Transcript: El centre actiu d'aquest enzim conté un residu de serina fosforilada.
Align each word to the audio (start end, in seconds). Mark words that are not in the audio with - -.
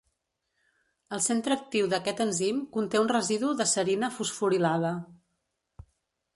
El 1.17 1.21
centre 1.25 1.57
actiu 1.57 1.89
d'aquest 1.91 2.23
enzim 2.25 2.63
conté 2.79 3.03
un 3.03 3.13
residu 3.13 3.53
de 3.63 3.71
serina 3.75 4.13
fosforilada. 4.19 4.93